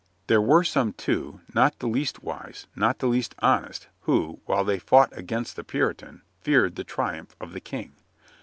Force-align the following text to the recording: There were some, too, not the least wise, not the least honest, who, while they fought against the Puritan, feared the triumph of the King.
There 0.25 0.41
were 0.41 0.63
some, 0.63 0.93
too, 0.93 1.41
not 1.53 1.77
the 1.77 1.85
least 1.87 2.23
wise, 2.23 2.65
not 2.75 2.97
the 2.97 3.05
least 3.07 3.35
honest, 3.37 3.87
who, 3.99 4.41
while 4.45 4.63
they 4.63 4.79
fought 4.79 5.15
against 5.15 5.55
the 5.55 5.63
Puritan, 5.63 6.23
feared 6.39 6.75
the 6.75 6.83
triumph 6.83 7.35
of 7.39 7.53
the 7.53 7.61
King. 7.61 7.93